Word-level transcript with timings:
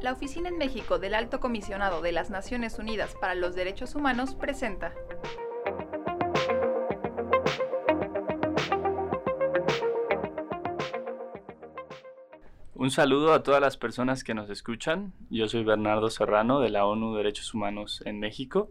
La 0.00 0.12
Oficina 0.12 0.48
en 0.48 0.56
México 0.56 1.00
del 1.00 1.14
Alto 1.16 1.40
Comisionado 1.40 2.00
de 2.00 2.12
las 2.12 2.30
Naciones 2.30 2.78
Unidas 2.78 3.16
para 3.20 3.34
los 3.34 3.56
Derechos 3.56 3.96
Humanos 3.96 4.36
presenta 4.36 4.94
Un 12.74 12.92
saludo 12.92 13.32
a 13.32 13.42
todas 13.42 13.60
las 13.60 13.76
personas 13.76 14.22
que 14.22 14.32
nos 14.32 14.48
escuchan. 14.48 15.12
Yo 15.28 15.48
soy 15.48 15.64
Bernardo 15.64 16.08
Serrano 16.08 16.60
de 16.60 16.70
la 16.70 16.86
ONU 16.86 17.16
Derechos 17.16 17.52
Humanos 17.52 18.00
en 18.04 18.20
México 18.20 18.70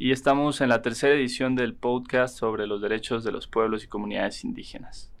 y 0.00 0.12
estamos 0.12 0.60
en 0.60 0.68
la 0.68 0.80
tercera 0.80 1.12
edición 1.16 1.56
del 1.56 1.74
podcast 1.74 2.38
sobre 2.38 2.68
los 2.68 2.80
derechos 2.80 3.24
de 3.24 3.32
los 3.32 3.48
pueblos 3.48 3.82
y 3.82 3.88
comunidades 3.88 4.44
indígenas. 4.44 5.12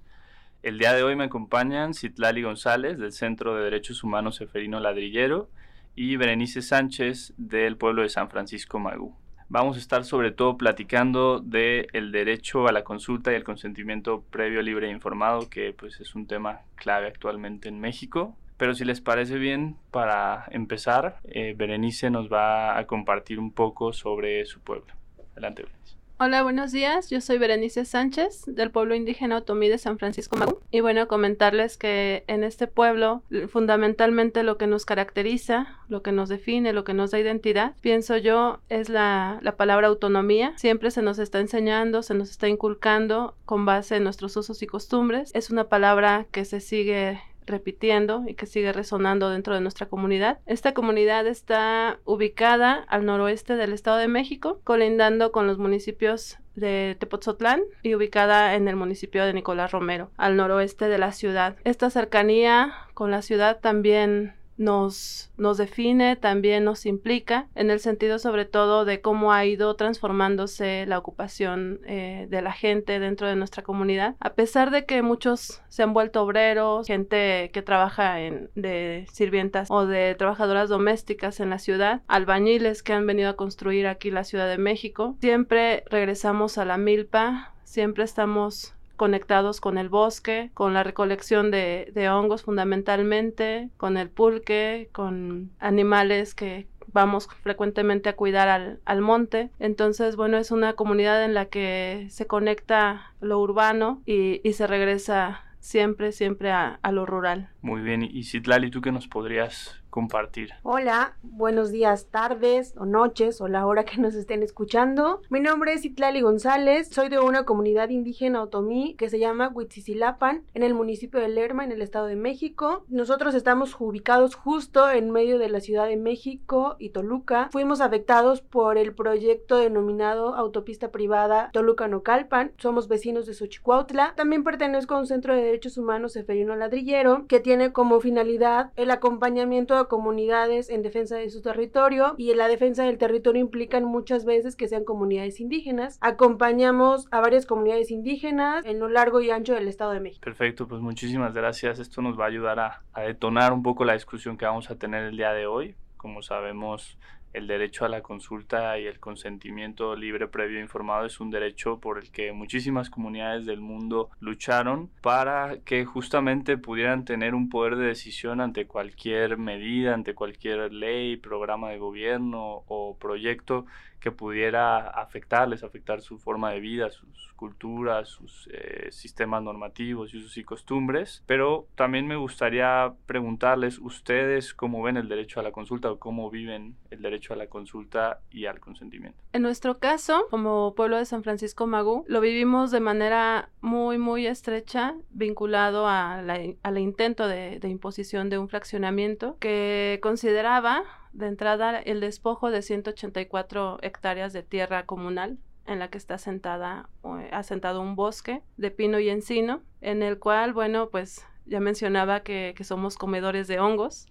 El 0.62 0.78
día 0.78 0.92
de 0.92 1.02
hoy 1.02 1.16
me 1.16 1.24
acompañan 1.24 1.94
Citlali 1.94 2.42
González 2.42 2.96
del 2.96 3.10
Centro 3.10 3.56
de 3.56 3.64
Derechos 3.64 4.04
Humanos 4.04 4.40
Eferino 4.40 4.78
Ladrillero 4.78 5.50
y 5.96 6.14
Berenice 6.14 6.62
Sánchez 6.62 7.34
del 7.36 7.76
pueblo 7.76 8.02
de 8.02 8.08
San 8.08 8.30
Francisco 8.30 8.78
Magú. 8.78 9.16
Vamos 9.48 9.76
a 9.76 9.80
estar 9.80 10.04
sobre 10.04 10.30
todo 10.30 10.56
platicando 10.56 11.40
del 11.40 11.88
el 11.92 12.12
derecho 12.12 12.68
a 12.68 12.72
la 12.72 12.84
consulta 12.84 13.32
y 13.32 13.34
el 13.34 13.42
consentimiento 13.42 14.22
previo, 14.30 14.62
libre 14.62 14.86
e 14.86 14.92
informado, 14.92 15.50
que 15.50 15.72
pues 15.72 15.98
es 15.98 16.14
un 16.14 16.28
tema 16.28 16.60
clave 16.76 17.08
actualmente 17.08 17.68
en 17.68 17.80
México. 17.80 18.36
Pero 18.58 18.74
si 18.74 18.84
les 18.84 19.00
parece 19.00 19.38
bien, 19.38 19.76
para 19.92 20.46
empezar, 20.50 21.20
eh, 21.24 21.54
Berenice 21.56 22.10
nos 22.10 22.30
va 22.30 22.76
a 22.76 22.86
compartir 22.86 23.38
un 23.38 23.52
poco 23.52 23.92
sobre 23.92 24.44
su 24.46 24.60
pueblo. 24.60 24.92
Adelante, 25.32 25.62
Berenice. 25.62 25.78
Hola, 26.20 26.42
buenos 26.42 26.72
días. 26.72 27.08
Yo 27.10 27.20
soy 27.20 27.38
Berenice 27.38 27.84
Sánchez 27.84 28.42
del 28.46 28.72
pueblo 28.72 28.96
indígena 28.96 29.36
Otomí 29.36 29.68
de 29.68 29.78
San 29.78 30.00
Francisco 30.00 30.36
Magú. 30.36 30.58
Y 30.72 30.80
bueno, 30.80 31.06
comentarles 31.06 31.76
que 31.76 32.24
en 32.26 32.42
este 32.42 32.66
pueblo 32.66 33.22
fundamentalmente 33.48 34.42
lo 34.42 34.58
que 34.58 34.66
nos 34.66 34.84
caracteriza, 34.84 35.78
lo 35.88 36.02
que 36.02 36.10
nos 36.10 36.28
define, 36.28 36.72
lo 36.72 36.82
que 36.82 36.92
nos 36.92 37.12
da 37.12 37.20
identidad, 37.20 37.76
pienso 37.80 38.16
yo, 38.16 38.58
es 38.68 38.88
la, 38.88 39.38
la 39.42 39.56
palabra 39.56 39.86
autonomía. 39.86 40.54
Siempre 40.56 40.90
se 40.90 41.02
nos 41.02 41.20
está 41.20 41.38
enseñando, 41.38 42.02
se 42.02 42.14
nos 42.14 42.30
está 42.30 42.48
inculcando 42.48 43.36
con 43.44 43.64
base 43.64 43.94
en 43.94 44.02
nuestros 44.02 44.36
usos 44.36 44.60
y 44.60 44.66
costumbres. 44.66 45.30
Es 45.36 45.50
una 45.50 45.68
palabra 45.68 46.26
que 46.32 46.44
se 46.44 46.58
sigue 46.58 47.20
repitiendo 47.48 48.22
y 48.26 48.34
que 48.34 48.46
sigue 48.46 48.72
resonando 48.72 49.30
dentro 49.30 49.54
de 49.54 49.60
nuestra 49.60 49.86
comunidad. 49.86 50.38
Esta 50.46 50.74
comunidad 50.74 51.26
está 51.26 51.98
ubicada 52.04 52.84
al 52.88 53.04
noroeste 53.04 53.56
del 53.56 53.72
Estado 53.72 53.98
de 53.98 54.08
México, 54.08 54.60
colindando 54.64 55.32
con 55.32 55.46
los 55.46 55.58
municipios 55.58 56.38
de 56.54 56.96
Tepoztlán 56.98 57.62
y 57.82 57.94
ubicada 57.94 58.54
en 58.54 58.68
el 58.68 58.76
municipio 58.76 59.24
de 59.24 59.32
Nicolás 59.32 59.72
Romero, 59.72 60.10
al 60.16 60.36
noroeste 60.36 60.88
de 60.88 60.98
la 60.98 61.12
ciudad. 61.12 61.56
Esta 61.64 61.90
cercanía 61.90 62.72
con 62.94 63.10
la 63.10 63.22
ciudad 63.22 63.60
también 63.60 64.34
nos, 64.58 65.30
nos 65.36 65.56
define, 65.56 66.16
también 66.16 66.64
nos 66.64 66.84
implica, 66.84 67.48
en 67.54 67.70
el 67.70 67.80
sentido 67.80 68.18
sobre 68.18 68.44
todo 68.44 68.84
de 68.84 69.00
cómo 69.00 69.32
ha 69.32 69.44
ido 69.46 69.74
transformándose 69.76 70.84
la 70.86 70.98
ocupación 70.98 71.80
eh, 71.86 72.26
de 72.28 72.42
la 72.42 72.52
gente 72.52 72.98
dentro 72.98 73.28
de 73.28 73.36
nuestra 73.36 73.62
comunidad. 73.62 74.16
A 74.20 74.34
pesar 74.34 74.70
de 74.70 74.84
que 74.84 75.02
muchos 75.02 75.62
se 75.68 75.82
han 75.82 75.94
vuelto 75.94 76.22
obreros, 76.22 76.86
gente 76.86 77.50
que 77.52 77.62
trabaja 77.62 78.20
en, 78.20 78.50
de 78.54 79.06
sirvientas 79.12 79.70
o 79.70 79.86
de 79.86 80.14
trabajadoras 80.16 80.68
domésticas 80.68 81.40
en 81.40 81.50
la 81.50 81.58
ciudad, 81.58 82.02
albañiles 82.08 82.82
que 82.82 82.92
han 82.92 83.06
venido 83.06 83.30
a 83.30 83.36
construir 83.36 83.86
aquí 83.86 84.10
la 84.10 84.24
Ciudad 84.24 84.48
de 84.48 84.58
México, 84.58 85.16
siempre 85.20 85.84
regresamos 85.90 86.58
a 86.58 86.64
la 86.64 86.76
milpa, 86.76 87.54
siempre 87.64 88.04
estamos 88.04 88.74
conectados 88.98 89.62
con 89.62 89.78
el 89.78 89.88
bosque, 89.88 90.50
con 90.52 90.74
la 90.74 90.82
recolección 90.82 91.50
de, 91.50 92.10
hongos 92.12 92.42
fundamentalmente, 92.42 93.70
con 93.78 93.96
el 93.96 94.10
pulque, 94.10 94.90
con 94.92 95.50
animales 95.58 96.34
que 96.34 96.66
vamos 96.88 97.28
frecuentemente 97.42 98.10
a 98.10 98.16
cuidar 98.16 98.48
al, 98.48 98.80
al, 98.84 99.00
monte. 99.00 99.50
Entonces, 99.58 100.16
bueno, 100.16 100.36
es 100.36 100.50
una 100.50 100.74
comunidad 100.74 101.24
en 101.24 101.32
la 101.32 101.46
que 101.46 102.08
se 102.10 102.26
conecta 102.26 103.14
lo 103.20 103.38
urbano 103.40 104.02
y, 104.04 104.40
y 104.46 104.52
se 104.54 104.66
regresa 104.66 105.44
siempre, 105.60 106.12
siempre 106.12 106.50
a, 106.50 106.78
a, 106.82 106.92
lo 106.92 107.06
rural. 107.06 107.50
Muy 107.60 107.80
bien, 107.80 108.02
y 108.02 108.24
Citlali, 108.24 108.70
¿tú 108.70 108.80
qué 108.80 108.92
nos 108.92 109.08
podrías 109.08 109.82
compartir. 109.90 110.50
Hola, 110.62 111.16
buenos 111.22 111.70
días, 111.70 112.06
tardes 112.10 112.74
o 112.76 112.86
noches 112.86 113.40
o 113.40 113.48
la 113.48 113.66
hora 113.66 113.84
que 113.84 114.00
nos 114.00 114.14
estén 114.14 114.42
escuchando. 114.42 115.22
Mi 115.30 115.40
nombre 115.40 115.72
es 115.72 115.84
Itlali 115.84 116.20
González, 116.20 116.88
soy 116.90 117.08
de 117.08 117.18
una 117.18 117.44
comunidad 117.44 117.88
indígena 117.88 118.42
otomí 118.42 118.94
que 118.96 119.08
se 119.08 119.18
llama 119.18 119.50
Huitzisilapan 119.52 120.44
en 120.54 120.62
el 120.62 120.74
municipio 120.74 121.20
de 121.20 121.28
Lerma 121.28 121.64
en 121.64 121.72
el 121.72 121.82
estado 121.82 122.06
de 122.06 122.16
México. 122.16 122.84
Nosotros 122.88 123.34
estamos 123.34 123.76
ubicados 123.78 124.34
justo 124.34 124.90
en 124.90 125.10
medio 125.10 125.38
de 125.38 125.48
la 125.48 125.60
ciudad 125.60 125.88
de 125.88 125.96
México 125.96 126.76
y 126.78 126.90
Toluca. 126.90 127.48
Fuimos 127.50 127.80
afectados 127.80 128.40
por 128.40 128.78
el 128.78 128.94
proyecto 128.94 129.56
denominado 129.56 130.34
autopista 130.34 130.90
privada 130.90 131.50
Toluca-Nocalpan. 131.52 132.52
Somos 132.58 132.88
vecinos 132.88 133.26
de 133.26 133.34
Xochicuautla. 133.34 134.14
También 134.16 134.44
pertenezco 134.44 134.94
a 134.94 135.00
un 135.00 135.06
centro 135.06 135.34
de 135.34 135.42
derechos 135.42 135.78
humanos 135.78 136.16
Eferino 136.16 136.54
Ladrillero 136.56 137.26
que 137.26 137.40
tiene 137.48 137.72
como 137.72 137.98
finalidad 138.00 138.72
el 138.76 138.90
acompañamiento 138.90 139.78
a 139.78 139.88
comunidades 139.88 140.68
en 140.68 140.82
defensa 140.82 141.16
de 141.16 141.30
su 141.30 141.40
territorio 141.40 142.14
y 142.18 142.30
en 142.30 142.36
la 142.36 142.46
defensa 142.46 142.84
del 142.84 142.98
territorio 142.98 143.40
implican 143.40 143.86
muchas 143.86 144.26
veces 144.26 144.54
que 144.54 144.68
sean 144.68 144.84
comunidades 144.84 145.40
indígenas. 145.40 145.96
Acompañamos 146.02 147.08
a 147.10 147.22
varias 147.22 147.46
comunidades 147.46 147.90
indígenas 147.90 148.66
en 148.66 148.78
lo 148.78 148.90
largo 148.90 149.22
y 149.22 149.30
ancho 149.30 149.54
del 149.54 149.66
Estado 149.66 149.92
de 149.92 150.00
México. 150.00 150.20
Perfecto, 150.22 150.68
pues 150.68 150.82
muchísimas 150.82 151.32
gracias. 151.32 151.78
Esto 151.78 152.02
nos 152.02 152.20
va 152.20 152.24
a 152.24 152.28
ayudar 152.28 152.60
a 152.60 153.00
detonar 153.00 153.54
un 153.54 153.62
poco 153.62 153.86
la 153.86 153.94
discusión 153.94 154.36
que 154.36 154.44
vamos 154.44 154.70
a 154.70 154.76
tener 154.76 155.04
el 155.04 155.16
día 155.16 155.32
de 155.32 155.46
hoy. 155.46 155.74
Como 155.96 156.20
sabemos, 156.20 156.98
el 157.32 157.46
derecho 157.46 157.84
a 157.84 157.88
la 157.88 158.02
consulta 158.02 158.78
y 158.78 158.86
el 158.86 159.00
consentimiento 159.00 159.94
libre, 159.96 160.28
previo 160.28 160.58
e 160.58 160.62
informado 160.62 161.06
es 161.06 161.20
un 161.20 161.30
derecho 161.30 161.78
por 161.78 161.98
el 161.98 162.10
que 162.10 162.32
muchísimas 162.32 162.90
comunidades 162.90 163.46
del 163.46 163.60
mundo 163.60 164.10
lucharon 164.20 164.90
para 165.02 165.58
que 165.64 165.84
justamente 165.84 166.58
pudieran 166.58 167.04
tener 167.04 167.34
un 167.34 167.48
poder 167.48 167.76
de 167.76 167.86
decisión 167.86 168.40
ante 168.40 168.66
cualquier 168.66 169.36
medida, 169.36 169.94
ante 169.94 170.14
cualquier 170.14 170.72
ley, 170.72 171.16
programa 171.16 171.70
de 171.70 171.78
gobierno 171.78 172.64
o 172.66 172.96
proyecto 172.98 173.66
que 174.00 174.12
pudiera 174.12 174.88
afectarles, 174.88 175.62
afectar 175.62 176.00
su 176.00 176.18
forma 176.18 176.50
de 176.52 176.60
vida, 176.60 176.90
sus 176.90 177.32
culturas, 177.34 178.08
sus 178.08 178.48
eh, 178.52 178.88
sistemas 178.90 179.42
normativos 179.42 180.12
y 180.14 180.20
sus 180.20 180.44
costumbres. 180.44 181.22
Pero 181.26 181.66
también 181.74 182.06
me 182.06 182.16
gustaría 182.16 182.92
preguntarles, 183.06 183.78
¿ustedes 183.78 184.54
cómo 184.54 184.82
ven 184.82 184.96
el 184.96 185.08
derecho 185.08 185.40
a 185.40 185.42
la 185.42 185.52
consulta 185.52 185.90
o 185.90 185.98
cómo 185.98 186.30
viven 186.30 186.76
el 186.90 187.00
derecho 187.00 187.32
a 187.32 187.36
la 187.36 187.46
consulta 187.46 188.20
y 188.30 188.46
al 188.46 188.60
consentimiento? 188.60 189.18
En 189.32 189.42
nuestro 189.42 189.78
caso, 189.78 190.26
como 190.30 190.74
pueblo 190.74 190.96
de 190.96 191.04
San 191.04 191.22
Francisco 191.22 191.66
Magú, 191.66 192.04
lo 192.08 192.20
vivimos 192.20 192.70
de 192.70 192.80
manera 192.80 193.50
muy, 193.60 193.98
muy 193.98 194.26
estrecha, 194.26 194.94
vinculado 195.10 195.86
al 195.88 196.78
intento 196.78 197.28
de, 197.28 197.58
de 197.60 197.68
imposición 197.68 198.30
de 198.30 198.38
un 198.38 198.48
fraccionamiento 198.48 199.36
que 199.38 199.98
consideraba 200.02 200.82
de 201.12 201.26
entrada 201.26 201.78
el 201.78 202.00
despojo 202.00 202.50
de 202.50 202.62
184 202.62 203.78
hectáreas 203.82 204.32
de 204.32 204.42
tierra 204.42 204.86
comunal 204.86 205.38
en 205.68 205.78
la 205.78 205.88
que 205.88 205.98
está 205.98 206.18
sentada, 206.18 206.88
asentado 207.30 207.80
un 207.80 207.94
bosque 207.94 208.42
de 208.56 208.70
pino 208.70 208.98
y 208.98 209.10
encino, 209.10 209.62
en 209.80 210.02
el 210.02 210.18
cual, 210.18 210.54
bueno, 210.54 210.88
pues 210.88 211.26
ya 211.44 211.60
mencionaba 211.60 212.20
que, 212.20 212.54
somos 212.62 212.96
comedores 212.96 213.48
de 213.48 213.60
hongos, 213.60 214.06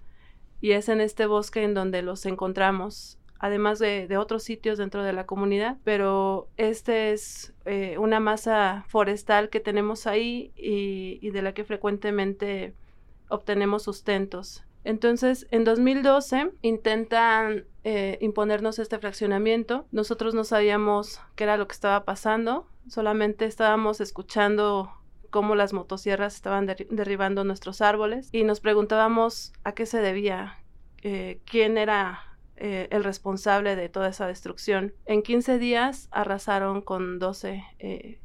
y 0.62 0.72
es 0.72 0.88
en 0.88 1.02
este 1.02 1.25
bosque 1.25 1.63
en 1.63 1.74
donde 1.74 2.03
los 2.03 2.25
encontramos, 2.28 3.18
además 3.40 3.80
de, 3.80 4.16
otros 4.18 4.44
sitios 4.44 4.78
dentro 4.78 5.03
de 5.03 5.13
la 5.13 5.25
comunidad, 5.25 5.78
pero 5.84 6.48
este 6.57 7.12
es 7.12 7.54
eh, 7.66 7.98
una 7.98 8.19
masa 8.19 8.86
forestal 8.88 9.50
que 9.50 9.60
tenemos 9.60 10.06
ahí 10.06 10.54
y 10.56 11.30
de 11.31 11.42
la 11.42 11.54
que 11.54 11.63
frecuentemente 11.63 12.75
obtenemos 13.30 13.83
sustentos. 13.83 14.63
Entonces, 14.83 15.47
en 15.51 15.63
2012 15.63 16.51
intentan 16.62 17.65
eh, 17.83 18.18
imponernos 18.21 18.79
este 18.79 19.00
fraccionamiento. 19.00 19.85
Nosotros 19.91 20.33
no 20.33 20.44
sabíamos 20.44 21.21
qué 21.35 21.45
era 21.45 21.57
lo 21.57 21.68
que 21.68 21.74
estaba 21.74 22.03
pasando, 22.06 22.68
solamente 22.88 23.45
estábamos 23.45 24.01
escuchando 24.01 24.91
cómo 25.29 25.56
las 25.56 25.74
motosierras 25.74 26.35
estaban 26.35 26.65
derribando 26.65 27.44
nuestros 27.44 27.81
árboles 27.81 28.29
y 28.31 28.44
nos 28.44 28.59
preguntábamos 28.62 29.51
a 29.63 29.74
qué 29.74 29.85
se 29.85 30.00
debía, 30.00 30.57
eh, 31.03 31.41
quién 31.45 31.77
era 31.77 32.21
eh, 32.56 32.88
el 32.91 33.03
responsable 33.03 33.75
de 33.75 33.89
toda 33.89 34.09
esa 34.09 34.25
destrucción. 34.25 34.94
En 35.06 35.21
15 35.21 35.57
días 35.59 36.07
arrasaron 36.12 36.81
con 36.81 37.19
12 37.19 37.63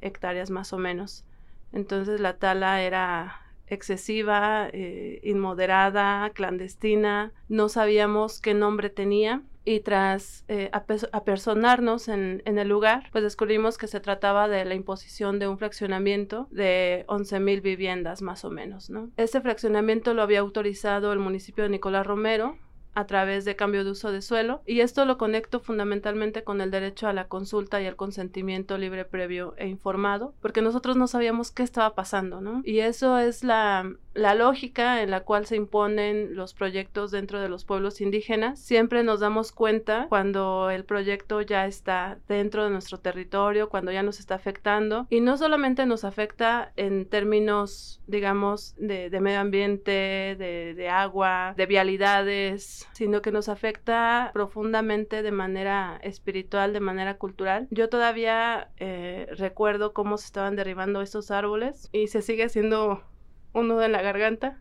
hectáreas 0.01 0.51
más 0.51 0.73
o 0.73 0.79
menos. 0.79 1.25
Entonces 1.73 2.21
la 2.21 2.39
tala 2.39 2.83
era 2.83 3.43
excesiva, 3.73 4.69
eh, 4.73 5.21
inmoderada, 5.23 6.31
clandestina, 6.31 7.33
no 7.49 7.69
sabíamos 7.69 8.41
qué 8.41 8.55
nombre 8.55 8.91
tenía 8.91 9.43
y 9.65 9.81
tras 9.81 10.45
eh, 10.49 10.71
apersonarnos 10.73 12.09
en, 12.09 12.43
en, 12.45 12.59
el 12.59 12.69
lugar, 12.69 13.09
pues 13.13 13.23
descubrimos 13.23 13.79
que 13.79 13.87
se 13.87 14.01
trataba 14.01 14.49
de 14.49 14.65
la 14.65 14.75
imposición 14.75 15.39
de 15.39 15.47
un 15.47 15.57
fraccionamiento 15.59 16.49
de 16.51 17.05
11.000 17.07 17.63
viviendas 17.63 18.23
más 18.23 18.45
o 18.45 18.51
menos, 18.51 18.91
¿no? 18.91 19.11
Este 19.17 19.41
fraccionamiento 19.41 20.15
lo 20.15 20.23
había 20.23 20.41
autorizado 20.41 21.13
el 21.13 21.21
municipio 21.21 21.65
de 21.65 21.71
Nicolás 21.71 22.07
Romero 22.07 22.57
a 22.95 23.07
través 23.07 23.45
de 23.45 23.57
cambio 23.57 23.85
de 23.85 23.91
uso 23.91 24.13
de 24.13 24.23
suelo 24.23 24.63
y 24.67 24.81
esto 24.81 25.05
lo 25.05 25.19
conecto 25.19 25.61
fundamentalmente 25.61 26.45
con 26.45 26.61
el 26.61 26.71
derecho 26.71 27.09
a 27.09 27.13
la 27.13 27.29
consulta 27.29 27.81
y 27.81 27.87
al 27.87 27.97
consentimiento 27.97 28.79
libre 28.79 29.05
previo 29.05 29.55
e 29.57 29.69
informado 29.69 30.35
porque 30.41 30.63
nosotros 30.63 30.97
no 30.97 31.07
sabíamos 31.07 31.51
qué 31.51 31.63
estaba 31.63 31.95
pasando, 31.95 32.41
¿no? 32.41 32.63
Y 32.65 32.81
eso 32.81 33.19
es 33.19 33.45
la, 33.45 33.91
la 34.15 34.35
lógica 34.35 35.03
en 35.03 35.11
la 35.11 35.21
cual 35.21 35.47
se 35.47 35.57
imponen 35.57 36.35
los 36.37 36.55
proyectos 36.55 37.11
dentro 37.11 37.41
de 37.41 37.49
los 37.49 37.65
pueblos 37.65 38.01
indígenas. 38.01 38.59
Siempre 38.59 39.03
nos 39.03 39.21
damos 39.21 39.53
cuenta 39.53 40.07
cuando 40.09 40.71
el 40.71 40.85
proyecto 40.85 41.41
ya 41.41 41.67
está 41.67 42.19
dentro 42.29 42.65
de 42.65 42.71
nuestro 42.71 42.99
territorio, 42.99 43.69
cuando 43.69 43.93
ya 43.93 44.03
nos 44.03 44.21
está 44.21 44.35
afectando 44.35 45.07
y 45.11 45.21
no 45.21 45.37
solamente 45.37 45.87
nos 45.87 46.05
afecta 46.05 46.73
en 46.77 47.07
términos, 47.07 48.01
digamos, 48.07 48.75
de, 48.79 49.11
medio 49.21 49.41
ambiente, 49.41 50.37
de, 50.39 50.75
de 50.75 50.89
agua, 50.89 51.55
de 51.57 51.67
vialidades, 51.67 52.89
sino 52.93 53.23
que 53.23 53.33
nos 53.33 53.49
afecta 53.49 54.31
profundamente 54.33 55.23
de 55.23 55.33
manera 55.33 56.01
espiritual, 56.03 56.73
de 56.73 56.81
manera 56.81 57.19
cultural. 57.19 57.69
Yo 57.71 57.89
todavía 57.89 58.69
eh, 58.79 59.27
recuerdo 59.37 59.93
cómo 59.93 60.19
se 60.19 60.27
estaban 60.27 60.57
derribando 60.57 61.03
estos 61.03 61.31
árboles 61.31 61.89
y 61.93 62.09
se 62.09 62.23
sigue 62.23 62.45
haciendo 62.45 63.03
un 63.53 63.69
nudo 63.69 63.83
en 63.83 63.93
la 63.93 64.03
garganta. 64.03 64.61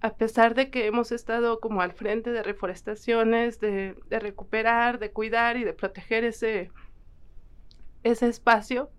A 0.00 0.14
pesar 0.14 0.54
de 0.54 0.70
que 0.70 0.86
hemos 0.86 1.10
estado 1.10 1.60
como 1.60 1.80
al 1.80 1.92
frente 1.92 2.30
de 2.30 2.42
reforestaciones, 2.42 3.60
de, 3.60 3.96
recuperar, 4.10 4.98
de 4.98 5.10
cuidar 5.10 5.56
y 5.56 5.64
de 5.64 5.72
proteger 5.72 6.24
ese, 6.24 6.70
ese 8.02 8.28
espacio, 8.28 8.90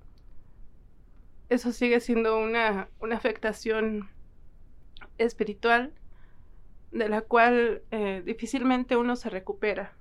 eso 1.49 1.71
sigue 1.71 1.99
siendo 1.99 2.37
una, 2.37 2.89
una 2.99 3.15
afectación 3.15 4.09
espiritual 5.17 5.93
de 6.91 7.09
la 7.09 7.21
cual 7.21 7.83
eh, 7.91 8.21
difícilmente 8.25 8.95
uno 8.95 9.15
se 9.15 9.29
recupera. 9.29 9.93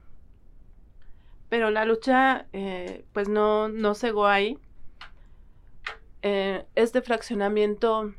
Pero 1.48 1.70
la 1.70 1.84
lucha 1.84 2.46
eh, 2.52 3.04
pues 3.12 3.28
no, 3.28 3.68
no 3.68 3.94
cegó 3.94 4.26
ahí. 4.26 4.58
Eh, 6.22 6.64
este 6.74 7.02
fraccionamiento 7.02 8.14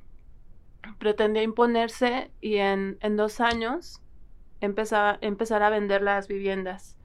pretendía 0.99 1.43
imponerse 1.43 2.31
y 2.41 2.57
en, 2.57 2.97
dos 3.15 3.39
años 3.39 4.01
empezar, 4.61 5.17
empezar 5.21 5.63
a 5.63 5.69
vender 5.69 6.01
las 6.01 6.27
viviendas. 6.27 6.95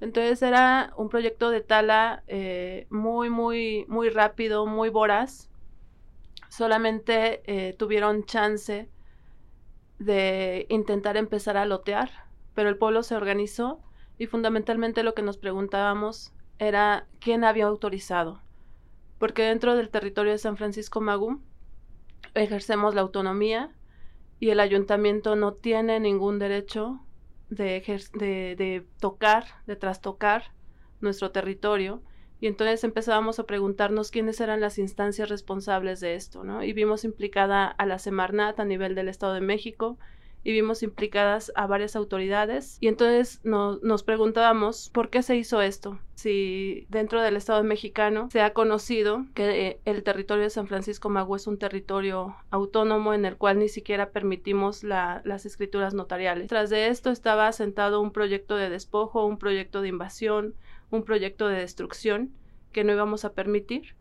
Entonces 0.00 0.42
era 0.42 0.92
un 0.96 1.08
proyecto 1.08 1.50
de 1.50 1.60
tala 1.60 2.24
muy, 2.90 3.30
muy, 3.30 3.84
muy 3.88 4.08
rápido, 4.08 4.66
muy 4.66 4.88
voraz. 4.88 5.48
Solamente 6.48 7.74
tuvieron 7.78 8.24
chance 8.24 8.88
de 10.04 10.66
intentar 10.68 11.16
empezar 11.16 11.56
a 11.56 11.66
lotear, 11.66 12.10
pero 12.54 12.68
el 12.68 12.76
pueblo 12.76 13.02
se 13.02 13.14
organizó 13.14 13.80
y 14.18 14.26
fundamentalmente 14.26 15.02
lo 15.02 15.14
que 15.14 15.22
nos 15.22 15.38
preguntábamos 15.38 16.32
era 16.58 17.06
quién 17.20 17.44
había 17.44 17.66
autorizado, 17.66 18.40
porque 19.18 19.42
dentro 19.42 19.74
del 19.74 19.90
territorio 19.90 20.32
de 20.32 20.38
San 20.38 20.56
Francisco 20.56 21.00
Magú 21.00 21.40
ejercemos 22.34 22.94
la 22.94 23.02
autonomía 23.02 23.70
y 24.40 24.50
el 24.50 24.60
ayuntamiento 24.60 25.36
no 25.36 25.54
tiene 25.54 26.00
ningún 26.00 26.38
derecho 26.38 27.00
de, 27.48 27.80
de, 28.14 28.86
tocar, 28.98 29.44
de 29.66 29.76
trastocar 29.76 30.52
nuestro 31.00 31.30
territorio 31.30 32.02
y 32.40 32.48
entonces 32.48 32.82
empezábamos 32.82 33.38
a 33.38 33.44
preguntarnos 33.44 34.10
quiénes 34.10 34.40
eran 34.40 34.60
las 34.60 34.78
instancias 34.78 35.28
responsables 35.28 36.00
de 36.00 36.16
esto, 36.16 36.42
¿no? 36.42 36.64
Y 36.64 36.72
vimos 36.72 37.04
implicada 37.04 37.66
a 37.66 37.86
la 37.86 38.00
Semarnat 38.00 38.58
a 38.58 38.64
nivel 38.64 38.96
del 38.96 39.08
Estado 39.08 39.34
de 39.34 39.40
México, 39.40 39.96
y 40.44 40.52
vimos 40.52 40.82
implicadas 40.82 41.52
a 41.54 41.66
varias 41.66 41.94
autoridades 41.94 42.78
y 42.80 42.88
entonces 42.88 43.40
nos 43.44 44.02
preguntábamos 44.02 44.90
por 44.90 45.08
qué 45.08 45.22
se 45.22 45.36
hizo 45.36 45.62
esto. 45.62 45.98
Si 46.14 46.86
dentro 46.88 47.22
del 47.22 47.36
Estado 47.36 47.62
mexicano 47.62 48.28
se 48.30 48.40
ha 48.40 48.52
conocido 48.52 49.26
que 49.34 49.68
eh, 49.68 49.80
el 49.84 50.02
territorio 50.02 50.44
de 50.44 50.50
San 50.50 50.66
Francisco 50.66 51.08
Magú 51.08 51.36
es 51.36 51.46
un 51.46 51.58
territorio 51.58 52.36
autónomo 52.50 53.14
en 53.14 53.24
el 53.24 53.36
cual 53.36 53.58
ni 53.58 53.68
siquiera 53.68 54.10
permitimos 54.10 54.84
las 54.84 55.46
escrituras 55.46 55.94
notariales. 55.94 56.48
Tras 56.48 56.70
de 56.70 56.88
esto 56.88 57.10
estaba 57.10 57.48
asentado 57.48 58.00
un 58.00 58.12
proyecto 58.12 58.56
de 58.56 58.70
despojo, 58.70 59.26
un 59.26 59.38
proyecto 59.38 59.80
de 59.80 59.88
invasión, 59.88 60.54
un 60.90 61.04
proyecto 61.04 61.48
de 61.48 61.58
destrucción 61.58 62.32
que 62.72 62.84
no 62.84 62.92
íbamos 62.92 63.24
a 63.24 63.32
permitir 63.32 63.94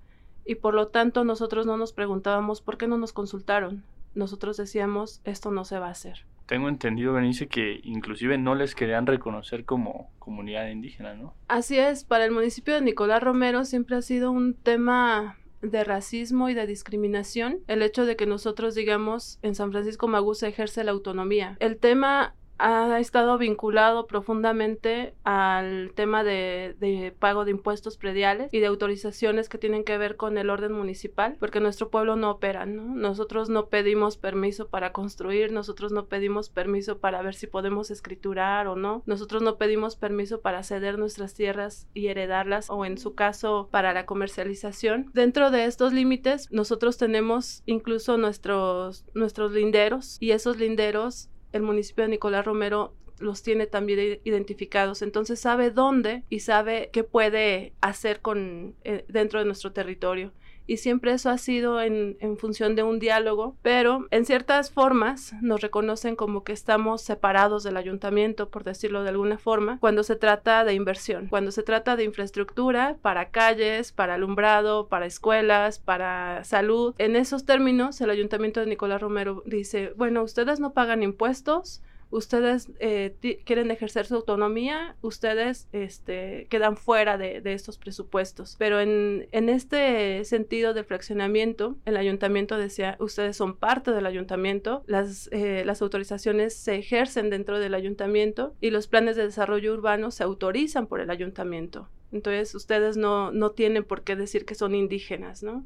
y 0.45 0.55
por 0.55 0.73
lo 0.73 0.87
tanto 0.87 1.23
nosotros 1.23 1.65
no 1.65 1.77
nos 1.77 1.93
preguntábamos 1.93 2.61
por 2.61 2.77
qué 2.77 2.87
no 2.87 2.97
nos 2.97 3.13
consultaron. 3.13 3.83
Nosotros 4.15 4.57
decíamos 4.57 5.21
esto 5.23 5.51
no 5.51 5.65
se 5.65 5.79
va 5.79 5.87
a 5.87 5.91
hacer. 5.91 6.25
Tengo 6.45 6.67
entendido, 6.67 7.13
Benice, 7.13 7.47
que 7.47 7.79
inclusive 7.83 8.37
no 8.37 8.55
les 8.55 8.75
querían 8.75 9.07
reconocer 9.07 9.63
como 9.63 10.11
comunidad 10.19 10.67
indígena, 10.67 11.13
¿no? 11.13 11.33
Así 11.47 11.77
es, 11.77 12.03
para 12.03 12.25
el 12.25 12.31
municipio 12.31 12.73
de 12.73 12.81
Nicolás 12.81 13.23
Romero 13.23 13.63
siempre 13.63 13.95
ha 13.95 14.01
sido 14.01 14.31
un 14.31 14.53
tema 14.53 15.37
de 15.61 15.83
racismo 15.83 16.49
y 16.49 16.53
de 16.53 16.67
discriminación 16.67 17.59
el 17.67 17.81
hecho 17.83 18.05
de 18.05 18.15
que 18.15 18.25
nosotros 18.25 18.75
digamos 18.75 19.39
en 19.43 19.55
San 19.55 19.71
Francisco 19.71 20.07
Magú 20.07 20.33
se 20.33 20.47
ejerce 20.47 20.83
la 20.83 20.91
autonomía. 20.91 21.55
El 21.59 21.77
tema 21.77 22.35
ha 22.61 22.99
estado 22.99 23.39
vinculado 23.39 24.05
profundamente 24.05 25.15
al 25.23 25.91
tema 25.95 26.23
de, 26.23 27.13
pago 27.17 27.43
de 27.43 27.51
impuestos 27.51 27.97
prediales 27.97 28.53
y 28.53 28.59
de 28.59 28.67
autorizaciones 28.67 29.49
que 29.49 29.57
tienen 29.57 29.83
que 29.83 29.97
ver 29.97 30.15
con 30.15 30.37
el 30.37 30.49
orden 30.51 30.71
municipal, 30.71 31.37
porque 31.39 31.59
nuestro 31.59 31.89
pueblo 31.89 32.15
no 32.15 32.29
opera, 32.29 32.67
¿no? 32.67 32.83
Nosotros 32.95 33.49
no 33.49 33.67
pedimos 33.67 34.17
permiso 34.17 34.67
para 34.67 34.91
construir, 34.91 35.51
nosotros 35.51 35.91
no 35.91 36.05
pedimos 36.05 36.49
permiso 36.49 36.99
para 36.99 37.23
ver 37.23 37.33
si 37.33 37.47
podemos 37.47 37.89
escriturar 37.89 38.67
o 38.67 38.75
no, 38.75 39.01
nosotros 39.07 39.41
no 39.41 39.57
pedimos 39.57 39.95
permiso 39.95 40.41
para 40.41 40.61
ceder 40.61 40.99
nuestras 40.99 41.33
tierras 41.33 41.87
y 41.95 42.07
heredarlas 42.07 42.69
o 42.69 42.85
en 42.85 42.99
su 42.99 43.15
caso 43.15 43.69
para 43.71 43.91
la 43.93 44.05
comercialización. 44.05 45.09
Dentro 45.13 45.49
de 45.49 45.65
estos 45.65 45.93
límites, 45.93 46.47
nosotros 46.51 46.97
tenemos 46.97 47.63
incluso 47.65 48.17
nuestros, 48.17 49.05
nuestros 49.15 49.51
linderos 49.51 50.17
y 50.19 50.31
esos 50.31 50.57
linderos 50.57 51.31
el 51.51 51.61
municipio 51.61 52.03
de 52.03 52.09
Nicolás 52.09 52.45
Romero 52.45 52.93
los 53.19 53.43
tiene 53.43 53.67
también 53.67 54.19
identificados, 54.23 55.01
entonces 55.01 55.39
sabe 55.39 55.69
dónde 55.69 56.23
y 56.29 56.39
sabe 56.39 56.89
qué 56.91 57.03
puede 57.03 57.73
hacer 57.79 58.21
con 58.21 58.75
eh, 58.83 59.05
dentro 59.07 59.39
de 59.39 59.45
nuestro 59.45 59.71
territorio 59.71 60.33
y 60.67 60.77
siempre 60.77 61.13
eso 61.13 61.29
ha 61.29 61.37
sido 61.37 61.81
en, 61.81 62.17
función 62.37 62.75
de 62.75 62.83
un 62.83 62.99
diálogo, 62.99 63.55
pero 63.61 64.07
en 64.11 64.25
ciertas 64.25 64.71
formas 64.71 65.33
nos 65.41 65.61
reconocen 65.61 66.15
como 66.15 66.43
que 66.43 66.53
estamos 66.53 67.01
separados 67.01 67.63
del 67.63 67.77
ayuntamiento, 67.77 68.49
por 68.49 68.63
decirlo 68.63 69.03
de 69.03 69.09
alguna 69.09 69.37
forma, 69.37 69.79
cuando 69.79 70.03
se 70.03 70.15
trata 70.15 70.63
de 70.63 70.73
inversión, 70.73 71.27
cuando 71.27 71.51
se 71.51 71.63
trata 71.63 71.95
de 71.95 72.03
infraestructura 72.03 72.97
para 73.01 73.29
calles, 73.29 73.91
para 73.91 74.15
alumbrado, 74.15 74.87
para 74.87 75.05
escuelas, 75.05 75.79
para 75.79 76.43
salud. 76.43 76.95
En 76.97 77.15
esos 77.15 77.45
términos, 77.45 77.99
el 78.01 78.09
ayuntamiento 78.09 78.59
de 78.59 78.67
Nicolás 78.67 79.01
Romero 79.01 79.43
dice, 79.45 79.93
bueno, 79.97 80.23
ustedes 80.23 80.59
no 80.59 80.73
pagan 80.73 81.03
impuestos, 81.03 81.81
ustedes 82.11 82.69
eh, 82.79 83.15
quieren 83.45 83.71
ejercer 83.71 84.05
su 84.05 84.15
autonomía, 84.15 84.95
ustedes 85.01 85.67
este, 85.71 86.47
quedan 86.49 86.77
fuera 86.77 87.17
de, 87.17 87.41
estos 87.45 87.77
presupuestos. 87.77 88.55
Pero 88.59 88.79
en, 88.79 89.27
este 89.31 90.23
sentido 90.25 90.73
del 90.73 90.85
fraccionamiento, 90.85 91.75
el 91.85 91.97
ayuntamiento 91.97 92.57
decía, 92.57 92.95
ustedes 92.99 93.35
son 93.35 93.55
parte 93.55 93.91
del 93.91 94.05
ayuntamiento, 94.05 94.83
las, 94.85 95.29
eh, 95.31 95.63
las 95.65 95.81
autorizaciones 95.81 96.55
se 96.55 96.75
ejercen 96.75 97.29
dentro 97.29 97.59
del 97.59 97.73
ayuntamiento 97.73 98.53
y 98.61 98.69
los 98.69 98.87
planes 98.87 99.15
de 99.15 99.23
desarrollo 99.23 99.73
urbano 99.73 100.11
se 100.11 100.23
autorizan 100.23 100.87
por 100.87 100.99
el 100.99 101.09
ayuntamiento. 101.09 101.87
Entonces, 102.11 102.53
ustedes 102.55 102.97
no, 102.97 103.31
no 103.31 103.51
tienen 103.51 103.83
por 103.83 104.03
qué 104.03 104.15
decir 104.15 104.45
que 104.45 104.55
son 104.55 104.75
indígenas, 104.75 105.43
¿no? 105.43 105.65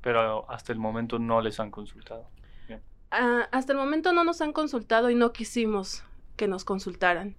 Pero 0.00 0.48
hasta 0.48 0.72
el 0.72 0.78
momento 0.78 1.18
no 1.18 1.40
les 1.40 1.60
han 1.60 1.70
consultado. 1.70 2.26
Ah, 3.10 3.48
hasta 3.50 3.72
el 3.72 3.78
momento 3.78 4.12
no 4.12 4.24
nos 4.24 4.40
han 4.40 4.52
consultado 4.52 5.10
y 5.10 5.14
no 5.14 5.32
quisimos 5.32 6.04
que 6.36 6.48
nos 6.48 6.64
consultaran. 6.64 7.36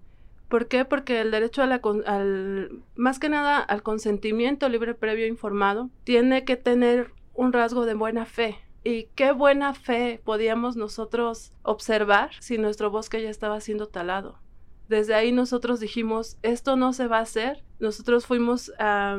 ¿Por 0.48 0.68
qué? 0.68 0.84
Porque 0.84 1.22
el 1.22 1.30
derecho 1.30 1.62
a 1.62 1.66
la, 1.66 1.80
al, 2.06 2.82
más 2.94 3.18
que 3.18 3.30
nada 3.30 3.58
al 3.58 3.82
consentimiento 3.82 4.68
libre 4.68 4.94
previo 4.94 5.26
informado 5.26 5.88
tiene 6.04 6.44
que 6.44 6.56
tener 6.56 7.10
un 7.32 7.54
rasgo 7.54 7.86
de 7.86 7.94
buena 7.94 8.26
fe. 8.26 8.58
¿Y 8.84 9.04
qué 9.14 9.32
buena 9.32 9.72
fe 9.72 10.20
podíamos 10.24 10.76
nosotros 10.76 11.52
observar 11.62 12.32
si 12.40 12.58
nuestro 12.58 12.90
bosque 12.90 13.22
ya 13.22 13.30
estaba 13.30 13.60
siendo 13.60 13.88
talado? 13.88 14.41
Desde 14.88 15.14
ahí 15.14 15.32
nosotros 15.32 15.80
dijimos, 15.80 16.36
esto 16.42 16.76
no 16.76 16.92
se 16.92 17.06
va 17.06 17.18
a 17.18 17.22
hacer. 17.22 17.62
Nosotros 17.78 18.26
fuimos 18.26 18.72
a 18.78 19.16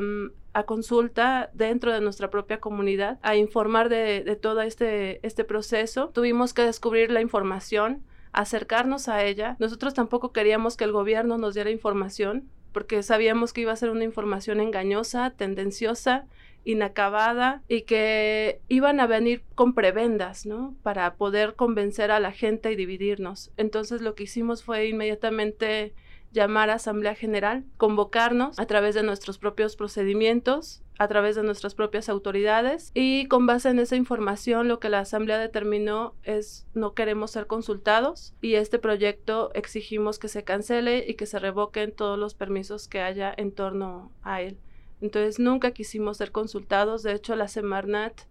consulta 0.66 1.50
dentro 1.52 1.92
de 1.92 2.00
nuestra 2.00 2.30
propia 2.30 2.60
comunidad, 2.60 3.18
a 3.22 3.36
informar 3.36 3.88
de, 3.88 4.22
de 4.22 4.36
todo 4.36 4.62
este, 4.62 5.24
este 5.26 5.44
proceso. 5.44 6.10
Tuvimos 6.10 6.54
que 6.54 6.62
descubrir 6.62 7.10
la 7.10 7.20
información, 7.20 8.04
acercarnos 8.32 9.08
a 9.08 9.24
ella. 9.24 9.56
Nosotros 9.58 9.94
tampoco 9.94 10.32
queríamos 10.32 10.76
que 10.76 10.84
el 10.84 10.92
gobierno 10.92 11.38
nos 11.38 11.54
diera 11.54 11.70
información 11.70 12.48
porque 12.74 13.02
sabíamos 13.02 13.54
que 13.54 13.62
iba 13.62 13.72
a 13.72 13.76
ser 13.76 13.88
una 13.88 14.04
información 14.04 14.60
engañosa, 14.60 15.30
tendenciosa, 15.30 16.26
inacabada 16.64 17.62
y 17.68 17.82
que 17.82 18.60
iban 18.68 18.98
a 19.00 19.06
venir 19.06 19.42
con 19.54 19.74
prebendas, 19.74 20.44
¿no? 20.44 20.74
Para 20.82 21.14
poder 21.14 21.54
convencer 21.54 22.10
a 22.10 22.20
la 22.20 22.32
gente 22.32 22.72
y 22.72 22.76
dividirnos. 22.76 23.52
Entonces 23.56 24.02
lo 24.02 24.14
que 24.14 24.24
hicimos 24.24 24.64
fue 24.64 24.88
inmediatamente 24.88 25.94
llamar 26.34 26.68
a 26.68 26.74
Asamblea 26.74 27.14
General, 27.14 27.64
convocarnos 27.78 28.58
a 28.58 28.66
través 28.66 28.94
de 28.94 29.02
nuestros 29.02 29.38
propios 29.38 29.76
procedimientos, 29.76 30.82
a 30.98 31.08
través 31.08 31.36
de 31.36 31.42
nuestras 31.42 31.74
propias 31.74 32.08
autoridades 32.08 32.90
y 32.92 33.26
con 33.26 33.46
base 33.46 33.70
en 33.70 33.78
esa 33.78 33.96
información 33.96 34.68
lo 34.68 34.78
que 34.80 34.88
la 34.88 35.00
Asamblea 35.00 35.38
determinó 35.38 36.14
es 36.22 36.66
no 36.74 36.94
queremos 36.94 37.30
ser 37.30 37.46
consultados 37.46 38.34
y 38.40 38.54
este 38.54 38.78
proyecto 38.78 39.50
exigimos 39.54 40.18
que 40.18 40.28
se 40.28 40.44
cancele 40.44 41.04
y 41.08 41.14
que 41.14 41.26
se 41.26 41.38
revoquen 41.38 41.92
todos 41.92 42.18
los 42.18 42.34
permisos 42.34 42.88
que 42.88 43.00
haya 43.00 43.32
en 43.36 43.52
torno 43.52 44.12
a 44.22 44.42
él. 44.42 44.58
Entonces 45.00 45.38
nunca 45.38 45.72
quisimos 45.72 46.16
ser 46.18 46.32
consultados, 46.32 47.02
de 47.02 47.12
hecho 47.12 47.36
la 47.36 47.48
Semarnat 47.48 48.22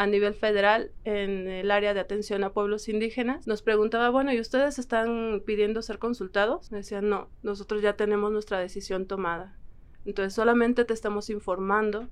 a 0.00 0.06
nivel 0.06 0.32
federal 0.32 0.92
en 1.04 1.46
el 1.46 1.70
área 1.70 1.92
de 1.92 2.00
atención 2.00 2.42
a 2.42 2.54
pueblos 2.54 2.88
indígenas, 2.88 3.46
nos 3.46 3.60
preguntaba, 3.60 4.08
bueno, 4.08 4.32
¿y 4.32 4.40
ustedes 4.40 4.78
están 4.78 5.42
pidiendo 5.44 5.82
ser 5.82 5.98
consultados? 5.98 6.70
Decían, 6.70 7.10
no, 7.10 7.28
nosotros 7.42 7.82
ya 7.82 7.96
tenemos 7.96 8.32
nuestra 8.32 8.58
decisión 8.58 9.04
tomada. 9.04 9.58
Entonces 10.06 10.32
solamente 10.32 10.86
te 10.86 10.94
estamos 10.94 11.28
informando 11.28 12.08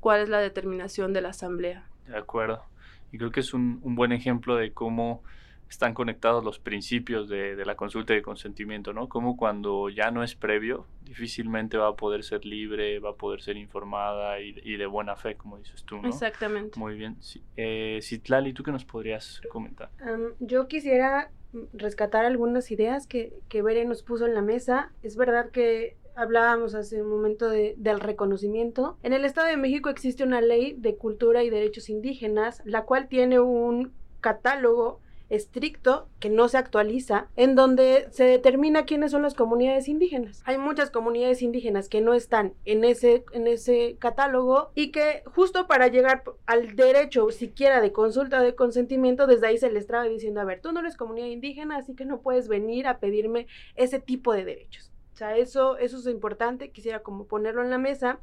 cuál 0.00 0.20
es 0.20 0.28
la 0.28 0.38
determinación 0.38 1.14
de 1.14 1.22
la 1.22 1.30
asamblea. 1.30 1.88
De 2.06 2.18
acuerdo. 2.18 2.62
Y 3.10 3.16
creo 3.16 3.30
que 3.30 3.40
es 3.40 3.54
un, 3.54 3.80
un 3.84 3.94
buen 3.94 4.12
ejemplo 4.12 4.56
de 4.56 4.74
cómo 4.74 5.22
están 5.70 5.94
conectados 5.94 6.44
los 6.44 6.58
principios 6.58 7.28
de, 7.28 7.54
de, 7.54 7.64
la 7.64 7.76
consulta 7.76 8.12
y 8.12 8.16
de 8.16 8.22
consentimiento, 8.22 8.92
¿no? 8.92 9.08
Como 9.08 9.36
cuando 9.36 9.88
ya 9.88 10.10
no 10.10 10.24
es 10.24 10.34
previo, 10.34 10.84
difícilmente 11.04 11.78
va 11.78 11.88
a 11.88 11.94
poder 11.94 12.24
ser 12.24 12.44
libre, 12.44 12.98
va 12.98 13.10
a 13.10 13.14
poder 13.14 13.40
ser 13.40 13.56
informada 13.56 14.40
y, 14.40 14.56
y 14.64 14.76
de 14.76 14.86
buena 14.86 15.14
fe, 15.14 15.36
como 15.36 15.58
dices 15.58 15.84
tú, 15.84 16.02
¿no? 16.02 16.08
Exactamente. 16.08 16.78
Muy 16.78 16.96
bien. 16.96 17.16
Sí. 17.20 17.42
Eh, 17.56 18.00
Citlali, 18.02 18.52
¿tú 18.52 18.64
qué 18.64 18.72
nos 18.72 18.84
podrías 18.84 19.40
comentar? 19.48 19.90
Um, 20.02 20.32
yo 20.40 20.66
quisiera 20.66 21.30
rescatar 21.72 22.24
algunas 22.24 22.70
ideas 22.72 23.06
que, 23.06 23.32
que 23.48 23.62
Bere 23.62 23.84
nos 23.84 24.02
puso 24.02 24.26
en 24.26 24.34
la 24.34 24.42
mesa. 24.42 24.92
Es 25.02 25.16
verdad 25.16 25.50
que 25.50 25.96
hablábamos 26.16 26.74
hace 26.74 27.00
un 27.00 27.10
momento 27.10 27.48
de, 27.48 27.74
del 27.78 28.00
reconocimiento. 28.00 28.98
En 29.04 29.12
el 29.12 29.24
Estado 29.24 29.46
de 29.46 29.56
México 29.56 29.88
existe 29.88 30.24
una 30.24 30.40
ley 30.40 30.74
de 30.76 30.96
cultura 30.96 31.44
y 31.44 31.50
derechos 31.50 31.88
indígenas, 31.88 32.60
la 32.64 32.84
cual 32.84 33.08
tiene 33.08 33.38
un 33.38 33.92
catálogo 34.20 35.00
estricto 35.30 36.08
que 36.18 36.28
no 36.28 36.48
se 36.48 36.58
actualiza, 36.58 37.28
en 37.36 37.54
donde 37.54 38.08
se 38.10 38.24
determina 38.24 38.84
quiénes 38.84 39.12
son 39.12 39.22
las 39.22 39.34
comunidades 39.34 39.88
indígenas. 39.88 40.42
Hay 40.44 40.58
muchas 40.58 40.90
comunidades 40.90 41.40
indígenas 41.40 41.88
que 41.88 42.00
no 42.00 42.14
están 42.14 42.52
en 42.64 42.84
ese, 42.84 43.24
en 43.32 43.46
ese 43.46 43.96
catálogo 43.98 44.70
y 44.74 44.90
que 44.90 45.22
justo 45.34 45.66
para 45.66 45.88
llegar 45.88 46.24
al 46.46 46.76
derecho 46.76 47.30
siquiera 47.30 47.80
de 47.80 47.92
consulta 47.92 48.42
de 48.42 48.54
consentimiento, 48.54 49.26
desde 49.26 49.46
ahí 49.46 49.58
se 49.58 49.70
les 49.70 49.86
traba 49.86 50.04
diciendo, 50.04 50.40
a 50.40 50.44
ver, 50.44 50.60
tú 50.60 50.72
no 50.72 50.80
eres 50.80 50.96
comunidad 50.96 51.28
indígena, 51.28 51.76
así 51.76 51.94
que 51.94 52.04
no 52.04 52.20
puedes 52.20 52.48
venir 52.48 52.86
a 52.86 52.98
pedirme 52.98 53.46
ese 53.76 54.00
tipo 54.00 54.32
de 54.34 54.44
derechos. 54.44 54.90
O 55.14 55.16
sea, 55.16 55.36
eso, 55.36 55.76
eso 55.76 55.98
es 55.98 56.06
importante, 56.06 56.70
quisiera 56.70 57.00
como 57.00 57.26
ponerlo 57.26 57.62
en 57.62 57.70
la 57.70 57.78
mesa. 57.78 58.20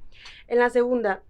En 0.47 0.59
la 0.59 0.69
segunda, 0.69 1.21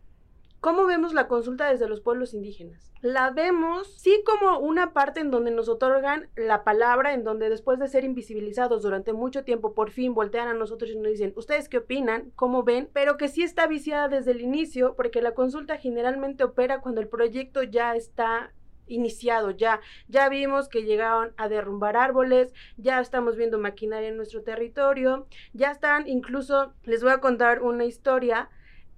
¿Cómo 0.59 0.87
vemos 0.87 1.13
la 1.13 1.27
consulta 1.27 1.69
desde 1.69 1.87
los 1.87 2.01
pueblos 2.01 2.33
indígenas? 2.33 2.91
La 3.01 3.29
vemos 3.29 3.93
sí 3.97 4.23
como 4.25 4.57
una 4.59 4.91
parte 4.91 5.19
en 5.19 5.29
donde 5.29 5.51
nos 5.51 5.69
otorgan 5.69 6.29
la 6.35 6.63
palabra, 6.63 7.13
en 7.13 7.23
donde 7.23 7.49
después 7.49 7.77
de 7.77 7.87
ser 7.87 8.03
invisibilizados 8.03 8.81
durante 8.81 9.13
mucho 9.13 9.43
tiempo, 9.43 9.75
por 9.75 9.91
fin 9.91 10.15
voltean 10.15 10.47
a 10.47 10.55
nosotros 10.55 10.89
y 10.89 10.95
nos 10.95 11.11
dicen, 11.11 11.31
¿ustedes 11.35 11.69
qué 11.69 11.77
opinan? 11.77 12.31
¿Cómo 12.35 12.63
ven? 12.63 12.89
Pero 12.91 13.17
que 13.17 13.27
sí 13.27 13.43
está 13.43 13.67
viciada 13.67 14.07
desde 14.07 14.31
el 14.31 14.41
inicio, 14.41 14.95
porque 14.95 15.21
la 15.21 15.35
consulta 15.35 15.77
generalmente 15.77 16.43
opera 16.43 16.81
cuando 16.81 17.01
el 17.01 17.07
proyecto 17.07 17.61
ya 17.61 17.95
está 17.95 18.51
iniciado 18.87 19.51
ya. 19.51 19.79
Ya 20.07 20.27
vimos 20.27 20.69
que 20.69 20.83
llegaron 20.83 21.33
a 21.37 21.49
derrumbar 21.49 21.97
árboles, 21.97 22.51
ya 22.77 22.99
estamos 22.99 23.35
viendo 23.35 23.59
maquinaria 23.59 24.09
en 24.09 24.17
nuestro 24.17 24.41
territorio, 24.41 25.27
ya 25.53 25.69
están, 25.69 26.07
incluso 26.07 26.73
les 26.83 27.03
voy 27.03 27.11
a 27.11 27.19
contar 27.19 27.61
una 27.61 27.85
historia 27.85 28.49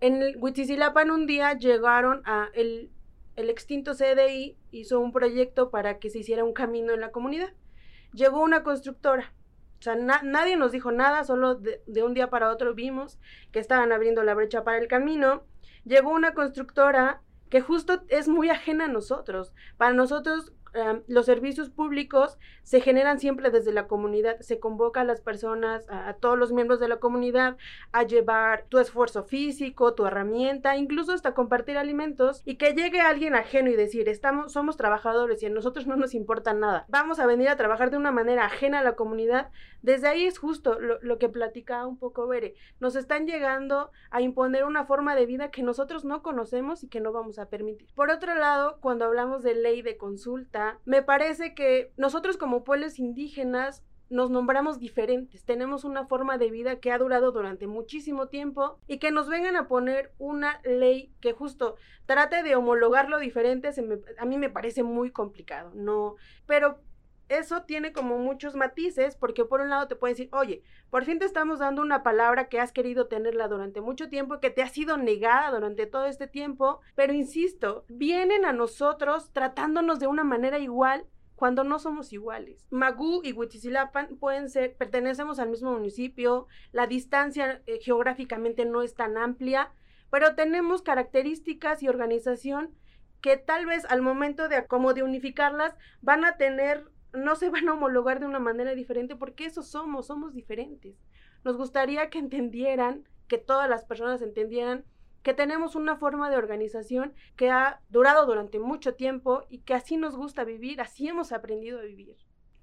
en 0.02 0.22
el 0.22 0.38
Huitzilapan 0.38 1.12
un 1.12 1.26
día 1.26 1.54
llegaron 1.54 2.22
a 2.26 2.50
el, 2.54 2.92
el 3.36 3.50
extinto 3.50 3.94
CDI 3.94 4.58
hizo 4.72 5.00
un 5.00 5.12
proyecto 5.12 5.70
para 5.70 6.00
que 6.00 6.10
se 6.10 6.20
hiciera 6.20 6.44
un 6.44 6.54
camino 6.54 6.94
en 6.94 7.02
la 7.02 7.12
comunidad. 7.12 7.50
Llegó 8.14 8.42
una 8.42 8.64
constructora. 8.64 9.34
O 9.80 9.82
sea, 9.82 9.96
na 9.96 10.22
nadie 10.24 10.58
nos 10.58 10.72
dijo 10.72 10.92
nada, 10.92 11.24
solo 11.24 11.56
de, 11.56 11.82
de, 11.88 12.04
un 12.04 12.14
día 12.14 12.30
para 12.30 12.52
otro 12.52 12.74
vimos 12.74 13.18
que 13.52 13.60
estaban 13.60 13.92
abriendo 13.92 14.24
la 14.24 14.34
brecha 14.34 14.64
para 14.64 14.78
el 14.78 14.88
camino. 14.88 15.44
Llegó 15.86 16.12
una 16.12 16.34
constructora 16.34 17.22
que 17.50 17.62
justo 17.62 18.04
es 18.10 18.28
muy 18.28 18.50
ajena 18.50 18.86
a 18.86 18.90
nosotros. 18.90 19.54
Para 19.78 19.94
nosotros, 19.94 20.54
Um, 20.76 21.02
los 21.08 21.26
servicios 21.26 21.72
públicos 21.72 22.38
se 22.62 22.80
generan 22.80 23.20
siempre 23.20 23.50
desde 23.50 23.72
la 23.72 23.88
comunidad, 23.88 24.40
se 24.42 24.60
convoca 24.60 25.02
a 25.02 25.04
las 25.04 25.20
personas, 25.20 25.90
a, 25.90 26.10
a, 26.10 26.14
todos 26.14 26.38
los 26.38 26.52
miembros 26.52 26.80
de 26.80 26.88
la 26.88 26.98
comunidad 26.98 27.58
a 27.92 28.04
llevar 28.04 28.66
tu 28.70 28.78
esfuerzo 28.78 29.24
físico, 29.24 29.96
tu 29.96 30.06
herramienta, 30.06 30.78
incluso 30.78 31.12
hasta 31.12 31.34
compartir 31.34 31.78
alimentos 31.78 32.44
y 32.46 32.58
que 32.58 32.74
llegue 32.74 33.02
alguien 33.02 33.34
ajeno 33.34 33.72
y 33.72 33.76
decir, 33.76 34.08
estamos, 34.10 34.54
somos 34.54 34.78
trabajadores 34.78 35.42
y 35.42 35.48
a 35.48 35.50
nosotros 35.50 35.88
no 35.88 35.96
nos 35.96 36.14
importa 36.14 36.54
nada, 36.54 36.86
vamos 36.88 37.20
a 37.20 37.26
venir 37.26 37.50
a 37.50 37.56
trabajar 37.56 37.90
de 37.90 37.98
una 37.98 38.12
manera 38.12 38.46
ajena 38.46 38.80
a 38.80 38.84
la 38.84 38.96
comunidad, 38.96 39.50
desde 39.82 40.08
ahí 40.08 40.26
es 40.26 40.38
justo 40.38 40.80
lo, 40.80 41.00
lo 41.02 41.18
que 41.18 41.30
platicaba 41.30 41.88
un 41.88 41.98
poco 41.98 42.28
Bere, 42.28 42.54
nos 42.80 42.96
están 42.96 43.26
llegando 43.26 43.90
a 44.12 44.22
imponer 44.22 44.66
una 44.66 44.86
forma 44.86 45.16
de 45.16 45.26
vida 45.26 45.50
que 45.50 45.64
nosotros 45.64 46.06
no 46.06 46.22
conocemos 46.22 46.84
y 46.84 46.90
que 46.90 47.00
no 47.00 47.12
vamos 47.12 47.40
a 47.40 47.50
permitir. 47.50 47.88
Por 47.96 48.12
otro 48.12 48.36
lado, 48.36 48.78
cuando 48.82 49.06
hablamos 49.06 49.42
de 49.42 49.56
ley 49.56 49.82
de 49.82 49.98
consulta, 49.98 50.59
me 50.86 51.02
parece 51.02 51.54
que 51.54 51.92
nosotros 51.98 52.38
como 52.38 52.64
pueblos 52.64 53.00
indígenas 53.00 53.84
nos 54.10 54.32
nombramos 54.32 54.80
diferentes, 54.80 55.44
tenemos 55.44 55.84
una 55.84 56.08
forma 56.08 56.38
de 56.38 56.50
vida 56.50 56.80
que 56.80 56.92
ha 56.92 56.98
durado 56.98 57.32
durante 57.32 57.68
muchísimo 57.68 58.28
tiempo 58.28 58.80
y 58.88 58.98
que 58.98 59.12
nos 59.12 59.30
vengan 59.30 59.56
a 59.56 59.68
poner 59.68 60.14
una 60.18 60.60
ley 60.64 61.14
que 61.22 61.34
justo 61.34 61.76
trate 62.08 62.42
de 62.42 62.56
homologarlo 62.56 63.20
diferente, 63.20 63.72
se 63.72 63.84
me, 63.84 64.00
a 64.18 64.26
mí 64.26 64.38
me 64.38 64.50
parece 64.50 64.82
muy 64.82 65.12
complicado, 65.12 65.72
no, 65.76 66.16
pero 66.48 66.80
eso 67.30 67.64
tiene 67.64 67.94
como 67.94 68.18
muchos 68.18 68.56
matices, 68.56 69.16
porque 69.16 69.46
por 69.46 69.62
un 69.62 69.70
lado 69.70 69.88
te 69.88 69.96
pueden 69.96 70.16
decir, 70.16 70.30
oye, 70.34 70.64
por 70.90 71.06
fin 71.06 71.20
te 71.20 71.26
estamos 71.26 71.60
dando 71.60 71.82
una 71.82 72.04
palabra 72.04 72.50
que 72.50 72.60
has 72.60 72.72
querido 72.72 73.08
tenerla 73.08 73.48
durante 73.48 73.82
mucho 73.82 74.10
tiempo 74.10 74.40
que 74.40 74.50
te 74.50 74.62
ha 74.62 74.68
sido 74.68 74.98
negada 74.98 75.52
durante 75.52 75.86
todo 75.86 76.06
este 76.06 76.28
tiempo, 76.28 76.82
pero 76.96 77.14
insisto, 77.14 77.86
vienen 77.88 78.46
a 78.46 78.54
nosotros 78.54 79.32
tratándonos 79.32 80.00
de 80.00 80.08
una 80.08 80.24
manera 80.24 80.60
igual 80.60 81.06
cuando 81.36 81.64
no 81.64 81.80
somos 81.80 82.12
iguales. 82.12 82.68
Magú 82.70 83.22
y 83.24 83.32
Huitzilapan 83.32 84.18
pueden 84.18 84.50
ser, 84.50 84.76
pertenecemos 84.76 85.40
al 85.40 85.50
mismo 85.50 85.72
municipio, 85.72 86.48
la 86.74 86.86
distancia 86.86 87.62
eh, 87.66 87.80
geográficamente 87.82 88.66
no 88.66 88.82
es 88.82 88.94
tan 88.94 89.18
amplia, 89.18 89.72
pero 90.10 90.36
tenemos 90.36 90.82
características 90.82 91.82
y 91.82 91.88
organización 91.88 92.76
que 93.22 93.38
tal 93.38 93.66
vez 93.66 93.86
al 93.86 94.02
momento 94.02 94.50
de 94.50 94.66
como 94.66 94.94
de 94.94 95.04
unificarlas 95.04 95.76
van 96.02 96.26
a 96.26 96.38
tener 96.38 96.90
no 97.14 97.36
se 97.36 97.50
van 97.50 97.68
a 97.68 97.74
homologar 97.74 98.20
de 98.20 98.26
una 98.26 98.40
manera 98.40 98.76
diferente 98.76 99.16
porque 99.16 99.46
eso 99.46 99.64
somos, 99.64 100.08
somos 100.08 100.34
diferentes. 100.34 100.96
Nos 101.44 101.58
gustaría 101.58 102.10
que 102.10 102.20
entendieran, 102.20 103.04
que 103.28 103.38
todas 103.38 103.70
las 103.70 103.86
personas 103.86 104.22
entendieran 104.22 104.86
que 105.24 105.34
tenemos 105.34 105.76
una 105.76 105.98
forma 105.98 106.30
de 106.30 106.38
organización 106.38 107.14
que 107.36 107.50
ha 107.50 107.82
durado 107.90 108.26
durante 108.26 108.60
mucho 108.60 108.96
tiempo 108.96 109.44
y 109.50 109.60
que 109.60 109.74
así 109.74 109.98
nos 109.98 110.16
gusta 110.16 110.44
vivir, 110.44 110.82
así 110.82 111.08
hemos 111.08 111.32
aprendido 111.32 111.80
a 111.80 111.84
vivir. 111.84 112.16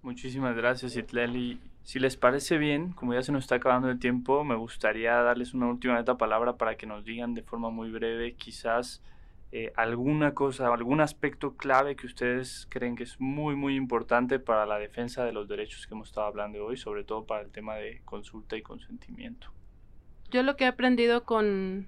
Muchísimas 0.03 0.57
gracias, 0.57 0.97
Itleli. 0.97 1.61
Si 1.83 1.99
les 1.99 2.17
parece 2.17 2.59
bien, 2.59 2.93
como 2.93 3.15
ya 3.15 3.23
se 3.23 3.33
nos 3.33 3.45
está 3.45 3.57
acabando 3.57 3.89
el 3.91 3.99
tiempo, 3.99 4.43
me 4.45 4.57
gustaría 4.57 5.15
darles 5.15 5.55
una 5.55 5.69
última 5.69 6.03
palabra 6.05 6.57
para 6.57 6.77
que 6.77 6.87
nos 6.87 7.05
digan 7.05 7.35
de 7.35 7.43
forma 7.43 7.71
muy 7.71 7.91
breve, 7.91 8.35
quizás 8.35 9.03
eh, 9.53 9.73
alguna 9.77 10.35
cosa, 10.35 10.73
algún 10.73 11.01
aspecto 11.01 11.57
clave 11.57 11.97
que 11.97 12.07
ustedes 12.07 12.67
creen 12.69 12.97
que 12.97 13.05
es 13.05 13.21
muy, 13.21 13.55
muy 13.55 13.77
importante 13.77 14.39
para 14.39 14.67
la 14.67 14.79
defensa 14.79 15.25
de 15.25 15.33
los 15.33 15.49
derechos 15.49 15.87
que 15.87 15.95
hemos 15.95 16.09
estado 16.09 16.27
hablando 16.27 16.65
hoy, 16.65 16.77
sobre 16.77 17.05
todo 17.05 17.25
para 17.25 17.43
el 17.43 17.51
tema 17.51 17.77
de 17.77 18.03
consulta 18.05 18.57
y 18.57 18.63
consentimiento. 18.63 19.49
Yo 20.31 20.43
lo 20.43 20.57
que 20.57 20.65
he 20.65 20.69
aprendido 20.69 21.25
con 21.25 21.87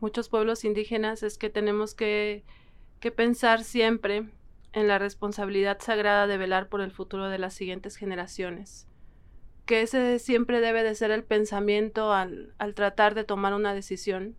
muchos 0.00 0.28
pueblos 0.28 0.64
indígenas 0.64 1.22
es 1.22 1.38
que 1.38 1.50
tenemos 1.50 1.94
que, 1.94 2.42
que 3.00 3.10
pensar 3.10 3.62
siempre 3.62 4.28
en 4.72 4.88
la 4.88 4.98
responsabilidad 4.98 5.78
sagrada 5.80 6.26
de 6.26 6.38
velar 6.38 6.68
por 6.68 6.80
el 6.80 6.90
futuro 6.90 7.28
de 7.28 7.38
las 7.38 7.54
siguientes 7.54 7.96
generaciones 7.96 8.88
que 9.66 9.82
ese 9.82 10.18
siempre 10.18 10.60
debe 10.60 10.82
de 10.82 10.94
ser 10.94 11.10
el 11.10 11.24
pensamiento 11.24 12.12
al, 12.12 12.54
al 12.58 12.74
tratar 12.74 13.14
de 13.14 13.24
tomar 13.24 13.54
una 13.54 13.74
decisión 13.74 14.36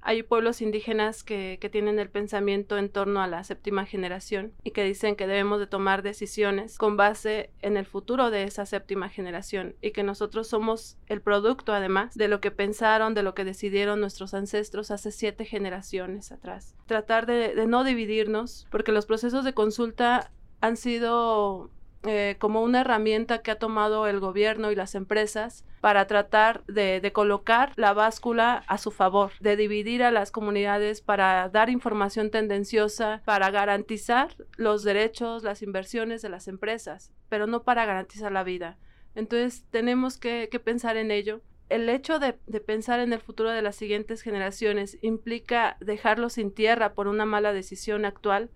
Hay 0.00 0.22
pueblos 0.22 0.62
indígenas 0.62 1.24
que, 1.24 1.58
que, 1.60 1.68
tienen 1.68 1.98
el 1.98 2.08
pensamiento 2.08 2.78
en 2.78 2.88
torno 2.88 3.20
a 3.20 3.26
la 3.26 3.44
séptima 3.44 3.84
generación 3.84 4.52
y 4.64 4.70
que 4.70 4.84
dicen 4.84 5.16
que 5.16 5.26
debemos 5.26 5.60
de 5.60 5.66
tomar 5.66 6.02
decisiones 6.02 6.78
con 6.78 6.96
base 6.96 7.50
en 7.60 7.76
el 7.76 7.84
futuro 7.84 8.30
de 8.30 8.44
esa 8.44 8.64
séptima 8.64 9.08
generación 9.08 9.76
y 9.82 9.90
que 9.90 10.02
nosotros 10.02 10.48
somos 10.48 10.96
el 11.06 11.20
producto 11.20 11.72
además 11.72 12.14
de 12.14 12.28
lo 12.28 12.40
que 12.40 12.50
pensaron, 12.50 13.14
de 13.14 13.22
lo 13.22 13.34
que 13.34 13.44
decidieron 13.44 14.00
nuestros 14.00 14.34
ancestros 14.34 14.90
hace 14.90 15.12
siete 15.12 15.44
generaciones 15.44 16.32
atrás. 16.32 16.74
Tratar 16.86 17.26
de, 17.26 17.54
de 17.54 17.66
no 17.66 17.84
dividirnos 17.84 18.66
porque 18.70 18.92
los 18.92 19.06
procesos 19.06 19.44
de 19.44 19.54
consulta 19.54 20.30
han 20.60 20.76
sido 20.76 21.70
eh, 22.04 22.36
como 22.38 22.62
una 22.62 22.82
herramienta 22.82 23.42
que 23.42 23.50
ha 23.50 23.58
tomado 23.58 24.06
el 24.06 24.20
gobierno 24.20 24.70
y 24.70 24.76
las 24.76 24.94
empresas 24.94 25.64
para 25.80 26.06
tratar 26.06 26.64
de, 26.66 27.10
colocar 27.12 27.72
la 27.74 27.92
báscula 27.92 28.62
a 28.68 28.78
su 28.78 28.92
favor, 28.92 29.32
de 29.40 29.56
dividir 29.56 30.04
a 30.04 30.12
las 30.12 30.30
comunidades 30.30 31.00
para 31.00 31.48
dar 31.48 31.70
información 31.70 32.30
tendenciosa, 32.30 33.20
para 33.24 33.50
garantizar 33.50 34.36
los 34.56 34.84
derechos, 34.84 35.42
las 35.42 35.60
inversiones 35.62 36.22
de 36.22 36.28
las 36.28 36.46
empresas, 36.46 37.12
pero 37.28 37.48
no 37.48 37.64
para 37.64 37.84
garantizar 37.84 38.30
la 38.30 38.44
vida. 38.44 38.78
Entonces 39.16 39.64
tenemos 39.70 40.18
que, 40.18 40.48
que 40.52 40.60
pensar 40.60 40.96
en 40.96 41.10
ello. 41.10 41.40
El 41.68 41.88
hecho 41.88 42.20
de, 42.20 42.38
de 42.46 42.60
pensar 42.60 43.00
en 43.00 43.12
el 43.12 43.20
futuro 43.20 43.50
de 43.50 43.62
las 43.62 43.74
siguientes 43.74 44.22
generaciones 44.22 44.98
implica 45.02 45.76
dejarlos 45.80 46.34
sin 46.34 46.52
tierra 46.52 46.94
por 46.94 47.08
una 47.08 47.24
mala 47.24 47.52
decisión 47.52 48.04
actual 48.04 48.50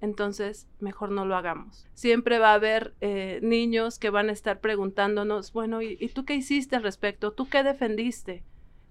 entonces 0.00 0.68
mejor 0.80 1.10
no 1.10 1.24
lo 1.24 1.36
hagamos. 1.36 1.86
Siempre 1.94 2.38
va 2.38 2.50
a 2.50 2.54
haber 2.54 2.94
eh, 3.00 3.40
niños 3.42 3.98
que 3.98 4.10
van 4.10 4.28
a 4.28 4.32
estar 4.32 4.60
preguntándonos, 4.60 5.52
bueno, 5.52 5.82
¿y, 5.82 5.96
¿y, 6.00 6.08
tú 6.08 6.24
qué 6.24 6.34
hiciste 6.34 6.76
al 6.76 6.82
respecto? 6.82 7.32
¿Tú 7.32 7.48
qué 7.48 7.62
defendiste? 7.62 8.44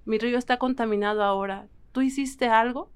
Mi 0.06 0.18
río 0.18 0.38
está 0.38 0.58
contaminado 0.58 1.24
ahora. 1.24 1.68
¿Tú 1.92 2.02
hiciste 2.02 2.48
algo? 2.48 2.92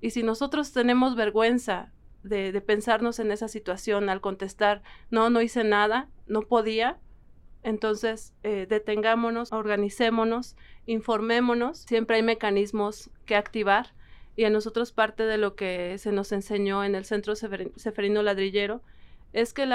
Y 0.00 0.10
si 0.10 0.22
nosotros 0.22 0.72
tenemos 0.72 1.16
vergüenza 1.16 1.92
de, 2.22 2.52
de 2.52 2.60
pensarnos 2.60 3.18
en 3.18 3.30
esa 3.30 3.48
situación 3.48 4.08
al 4.08 4.20
contestar, 4.20 4.82
no, 5.10 5.30
no 5.30 5.40
hice 5.40 5.64
nada, 5.64 6.08
no 6.26 6.42
podía, 6.42 6.98
entonces 7.64 8.34
eh, 8.42 8.66
detengámonos, 8.68 9.52
organicémonos, 9.52 10.54
informémonos, 10.86 11.78
siempre 11.78 12.16
hay 12.16 12.22
mecanismos 12.22 13.10
que 13.24 13.36
activar 13.36 13.94
y 14.36 14.44
a 14.44 14.50
nosotros 14.50 14.92
parte 14.92 15.24
de 15.24 15.38
lo 15.38 15.54
que 15.54 15.98
se 15.98 16.12
nos 16.12 16.32
enseñó 16.32 16.84
en 16.84 16.94
el 16.94 17.04
Centro 17.04 17.34
Seferino 17.36 18.22
Ladrillero 18.22 18.82
es 19.32 19.52
que 19.52 19.66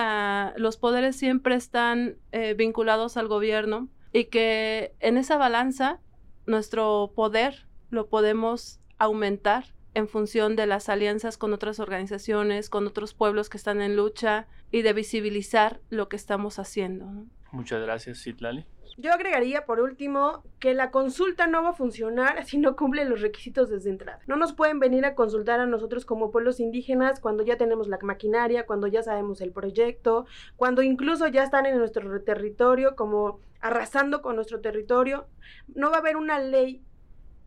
los 0.55 0.77
poderes 0.77 1.15
siempre 1.17 1.55
están 1.55 2.15
eh, 2.31 2.53
vinculados 2.53 3.17
al 3.17 3.27
gobierno 3.27 3.89
y 4.13 4.25
que 4.25 4.93
en 4.99 5.17
esa 5.17 5.37
balanza 5.37 5.99
nuestro 6.45 7.11
poder 7.15 7.67
lo 7.89 8.07
podemos 8.07 8.79
aumentar 8.97 9.65
en 9.93 10.07
función 10.07 10.55
de 10.55 10.65
las 10.65 10.87
alianzas 10.87 11.37
con 11.37 11.53
otras 11.53 11.79
organizaciones, 11.79 12.69
con 12.69 12.87
otros 12.87 13.13
pueblos 13.13 13.49
que 13.49 13.57
están 13.57 13.81
en 13.81 13.95
lucha 13.95 14.47
y 14.71 14.81
de 14.81 14.93
visibilizar 14.93 15.81
lo 15.89 16.09
que 16.09 16.15
estamos 16.15 16.59
haciendo. 16.59 17.05
Muchas 17.51 17.81
gracias, 17.81 18.21
Citlali. 18.23 18.65
Yo 18.97 19.13
agregaría 19.13 19.65
por 19.65 19.79
último 19.79 20.43
que 20.59 20.73
la 20.73 20.91
consulta 20.91 21.47
no 21.47 21.63
va 21.63 21.69
a 21.69 21.73
funcionar 21.73 22.43
si 22.45 22.57
no 22.57 22.75
cumple 22.75 23.05
los 23.05 23.21
requisitos 23.21 23.69
desde 23.69 23.89
entrada. 23.89 24.19
No 24.27 24.35
nos 24.35 24.53
pueden 24.53 24.79
venir 24.79 25.05
a 25.05 25.15
consultar 25.15 25.59
a 25.59 25.65
nosotros 25.65 26.05
como 26.05 26.31
pueblos 26.31 26.59
indígenas 26.59 27.19
cuando 27.19 27.43
ya 27.43 27.57
tenemos 27.57 27.87
la 27.87 27.97
maquinaria, 28.01 28.65
cuando 28.65 28.87
ya 28.87 29.01
sabemos 29.01 29.41
el 29.41 29.51
proyecto, 29.51 30.25
cuando 30.57 30.81
incluso 30.81 31.27
ya 31.27 31.43
están 31.43 31.65
en 31.65 31.77
nuestro 31.77 32.21
territorio 32.23 32.95
como 32.95 33.39
arrasando 33.61 34.21
con 34.21 34.35
nuestro 34.35 34.61
territorio. 34.61 35.27
No 35.73 35.91
va 35.91 35.97
a 35.97 35.99
haber 35.99 36.17
una 36.17 36.39
ley 36.39 36.83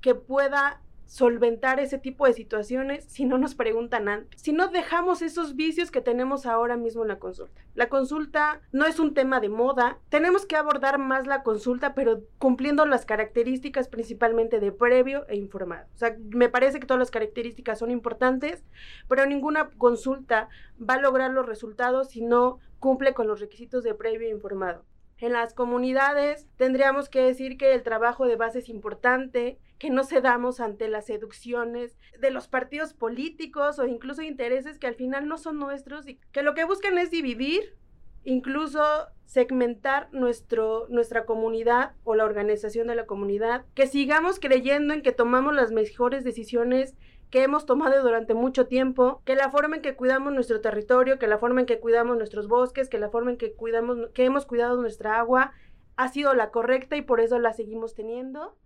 que 0.01 0.15
pueda 0.15 0.81
solventar 1.07 1.81
ese 1.81 1.99
tipo 1.99 2.27
de 2.27 2.33
situaciones 2.33 3.05
si 3.05 3.25
no 3.25 3.39
nos 3.39 3.55
preguntan 3.55 4.09
antes, 4.09 4.41
si 4.41 4.53
no 4.53 4.69
dejamos 4.69 5.23
esos 5.23 5.57
vicios 5.57 5.91
que 5.91 6.01
tenemos 6.01 6.47
ahora 6.47 6.77
mismo 6.77 7.03
en 7.03 7.09
la 7.09 7.19
consulta. 7.19 7.63
La 7.75 7.89
consulta 7.89 8.61
no 8.73 8.87
es 8.87 8.99
un 8.99 9.15
tema 9.15 9.41
de 9.41 9.49
moda, 9.49 9.99
tenemos 10.09 10.47
que 10.47 10.57
abordar 10.57 10.99
más 10.99 11.27
la 11.27 11.43
consulta, 11.43 11.95
pero 11.95 12.23
cumpliendo 12.39 12.87
las 12.87 13.05
características 13.05 13.89
principalmente 13.89 14.61
de 14.61 14.73
previo 14.73 15.27
e 15.29 15.37
informado. 15.37 15.87
O 15.95 15.99
sea, 15.99 16.17
me 16.31 16.49
parece 16.49 16.81
que 16.81 16.87
todas 16.87 17.01
las 17.01 17.11
características 17.11 17.79
son 17.79 17.91
importantes, 17.91 18.65
pero 19.09 19.27
ninguna 19.27 19.71
consulta 19.79 20.49
va 20.79 20.95
a 20.95 21.01
lograr 21.01 21.31
los 21.31 21.47
resultados 21.47 22.11
si 22.11 22.23
no 22.23 22.59
cumple 22.79 23.15
con 23.15 23.27
los 23.27 23.41
requisitos 23.41 23.85
de 23.85 23.95
previo 23.95 24.29
e 24.29 24.33
informado. 24.33 24.85
En 25.23 25.33
las 25.35 25.55
comunidades 25.55 26.49
tendríamos 26.57 27.09
que 27.09 27.23
decir 27.23 27.57
que 27.57 27.75
el 27.75 27.85
trabajo 27.85 28.27
de 28.27 28.35
base 28.35 28.59
es 28.59 28.69
importante, 28.69 29.57
que 29.79 29.89
no 29.89 30.03
cedamos 30.03 30.59
ante 30.59 30.89
las 30.89 31.07
seducciones 31.07 31.97
de 32.19 32.33
los 32.33 32.49
partidos 32.49 32.93
políticos 32.93 33.79
o 33.79 33.87
incluso 33.87 34.23
intereses 34.23 34.81
que 34.81 34.89
al 34.89 34.97
final 34.97 35.29
no 35.29 35.39
son 35.39 35.61
nuestros 35.61 36.09
y 36.09 36.19
que 36.33 36.43
lo 36.43 36.55
que 36.55 36.65
buscan 36.65 36.99
es 36.99 37.13
dividir, 37.13 37.77
incluso 38.25 38.83
segmentar 39.25 40.09
nuestro, 40.13 40.89
nuestra 40.89 41.25
comunidad 41.25 41.93
o 42.03 42.17
la 42.17 42.25
organización 42.25 42.89
de 42.89 42.97
la 42.97 43.07
comunidad, 43.07 43.65
que 43.77 43.87
sigamos 43.87 44.41
creyendo 44.41 44.93
en 44.93 45.03
que 45.03 45.13
tomamos 45.13 45.55
las 45.55 45.71
mejores 45.71 46.25
decisiones 46.25 46.97
que 47.33 47.43
hemos 47.43 47.67
tomado 47.67 48.01
durante 48.03 48.35
mucho 48.35 48.67
tiempo, 48.67 49.23
que 49.25 49.35
la 49.35 49.51
forma 49.51 49.77
en 49.77 49.83
que 49.83 49.97
cuidamos 49.97 50.33
nuestro 50.33 50.61
territorio, 50.61 51.19
que 51.19 51.27
la 51.27 51.39
forma 51.39 51.61
en 51.61 51.67
que 51.67 51.81
cuidamos 51.81 52.17
nuestros 52.19 52.47
bosques, 52.47 52.89
que 52.89 52.99
la 52.99 53.09
forma 53.09 53.33
en 53.33 53.39
que 53.39 53.55
cuidamos, 53.55 54.11
que 54.15 54.25
hemos 54.25 54.47
cuidado 54.47 54.81
nuestra 54.81 55.19
agua, 55.19 55.53
ha 55.97 56.09
sido 56.09 56.35
la 56.35 56.51
correcta 56.51 56.95
y 56.97 57.03
por 57.03 57.21
eso 57.21 57.39
la 57.41 57.55
seguimos 57.55 57.95
teniendo 57.95 58.57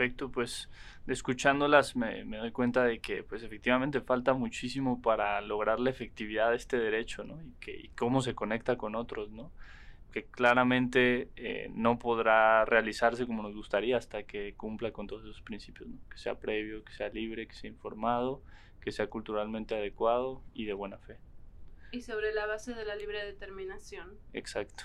perfecto, 0.00 0.30
pues 0.30 0.70
escuchándolas 1.06 1.94
me, 1.94 2.24
me, 2.24 2.38
doy 2.38 2.52
cuenta 2.52 2.84
de 2.84 3.00
que 3.00 3.22
pues 3.22 3.42
efectivamente 3.42 4.00
falta 4.00 4.32
muchísimo 4.32 5.02
para 5.02 5.40
lograr 5.42 5.78
la 5.78 5.90
efectividad 5.90 6.50
de 6.50 6.56
este 6.56 6.78
derecho, 6.78 7.22
¿no? 7.22 7.42
Y, 7.42 7.52
que, 7.60 7.90
cómo 7.98 8.22
se 8.22 8.34
conecta 8.34 8.78
con 8.78 8.94
otros, 8.94 9.30
¿no? 9.30 9.52
Que 10.12 10.24
claramente 10.24 11.28
eh, 11.36 11.70
no 11.74 11.98
podrá 11.98 12.64
realizarse 12.64 13.26
como 13.26 13.42
nos 13.42 13.54
gustaría 13.54 13.96
hasta 13.96 14.24
que 14.24 14.54
cumpla 14.54 14.92
con 14.92 15.06
todos 15.06 15.22
esos 15.24 15.42
principios, 15.42 15.88
¿no? 15.88 15.98
Que 16.08 16.18
sea 16.18 16.38
previo, 16.38 16.84
que 16.84 16.92
sea 16.92 17.08
libre, 17.08 17.46
que 17.46 17.54
sea 17.54 17.70
informado, 17.70 18.42
que 18.80 18.92
sea 18.92 19.08
culturalmente 19.08 19.74
adecuado 19.74 20.42
y 20.54 20.64
de 20.64 20.72
buena 20.72 20.98
fe. 20.98 21.18
Y 21.92 22.02
sobre 22.02 22.32
la 22.32 22.46
base 22.46 22.74
de 22.74 22.84
la 22.84 22.96
libre 22.96 23.24
determinación. 23.24 24.18
Exacto. 24.32 24.84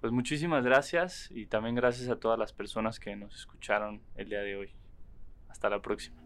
Pues 0.00 0.12
muchísimas 0.12 0.64
gracias 0.64 1.30
y 1.30 1.46
también 1.46 1.74
gracias 1.74 2.08
a 2.08 2.20
todas 2.20 2.38
las 2.38 2.52
personas 2.52 3.00
que 3.00 3.16
nos 3.16 3.34
escucharon 3.34 4.02
el 4.16 4.28
día 4.28 4.40
de 4.40 4.56
hoy. 4.56 4.70
Hasta 5.48 5.70
la 5.70 5.80
próxima. 5.80 6.25